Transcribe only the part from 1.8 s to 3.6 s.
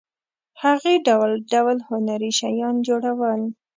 هنري شیان جوړول.